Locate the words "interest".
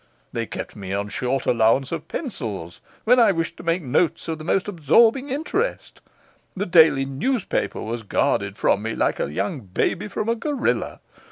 5.29-6.01